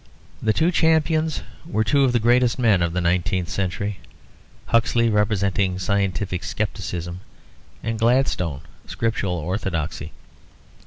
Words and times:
The 0.41 0.51
two 0.51 0.71
champions 0.71 1.43
were 1.63 1.83
two 1.83 2.03
of 2.03 2.11
the 2.11 2.19
greatest 2.19 2.57
men 2.57 2.81
of 2.81 2.93
the 2.93 3.01
nineteenth 3.01 3.49
century; 3.49 3.99
Huxley 4.65 5.11
representing 5.11 5.77
scientific 5.77 6.43
scepticism 6.43 7.19
and 7.83 7.99
Gladstone 7.99 8.61
scriptural 8.87 9.35
orthodoxy. 9.35 10.11